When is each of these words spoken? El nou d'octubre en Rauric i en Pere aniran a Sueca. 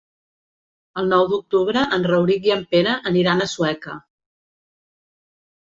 El 1.01 1.11
nou 1.11 1.25
d'octubre 1.33 1.83
en 1.99 2.09
Rauric 2.13 2.49
i 2.51 2.55
en 2.57 2.65
Pere 2.73 2.97
aniran 3.13 3.47
a 3.47 3.49
Sueca. 3.55 3.97